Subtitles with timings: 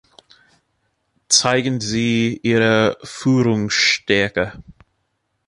[1.29, 4.59] Zeigen Sie Ihre Führungsstärke.